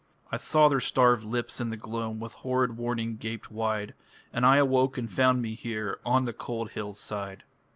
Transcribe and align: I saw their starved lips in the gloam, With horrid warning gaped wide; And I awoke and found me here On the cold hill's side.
I 0.31 0.37
saw 0.37 0.67
their 0.67 0.79
starved 0.79 1.23
lips 1.23 1.61
in 1.61 1.69
the 1.69 1.77
gloam, 1.77 2.19
With 2.19 2.33
horrid 2.33 2.75
warning 2.75 3.17
gaped 3.17 3.51
wide; 3.51 3.93
And 4.33 4.47
I 4.47 4.57
awoke 4.57 4.97
and 4.97 5.07
found 5.07 5.43
me 5.43 5.53
here 5.53 5.99
On 6.03 6.25
the 6.25 6.33
cold 6.33 6.71
hill's 6.71 6.99
side. 6.99 7.43